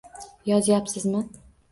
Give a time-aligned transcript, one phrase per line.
[0.47, 1.21] Yozayapsizmi